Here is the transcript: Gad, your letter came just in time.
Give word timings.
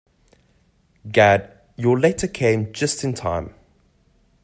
Gad, 1.11 1.59
your 1.75 1.99
letter 1.99 2.27
came 2.27 2.73
just 2.73 3.03
in 3.03 3.13
time. 3.13 3.53